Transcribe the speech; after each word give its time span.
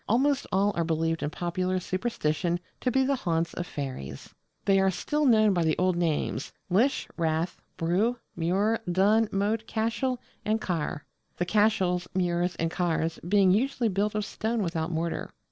Almost 0.09 0.47
all 0.51 0.71
are 0.75 0.83
believed 0.83 1.21
in 1.21 1.29
popular 1.29 1.79
superstition 1.79 2.59
to 2.79 2.89
be 2.89 3.03
the 3.05 3.17
haunts 3.17 3.53
of 3.53 3.67
fairies. 3.67 4.33
They 4.65 4.79
are 4.79 4.89
still 4.89 5.27
known 5.27 5.53
by 5.53 5.63
the 5.63 5.77
old 5.77 5.95
names 5.95 6.51
lis, 6.71 7.05
rath, 7.17 7.61
brugh, 7.77 8.17
múr, 8.35 8.79
dún, 8.87 9.31
moat, 9.31 9.67
cashel, 9.67 10.19
and 10.43 10.59
caher: 10.59 11.01
the 11.37 11.45
cashels, 11.45 12.07
múrs, 12.15 12.55
and 12.57 12.71
cahers 12.71 13.19
being 13.29 13.51
usually 13.51 13.89
built 13.89 14.15
of 14.15 14.25
stone 14.25 14.63
without 14.63 14.89
mortar. 14.89 15.29